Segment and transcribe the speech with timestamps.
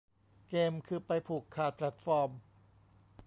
[0.49, 2.29] เกมคือไปผูกขาดแพลตฟอร์ม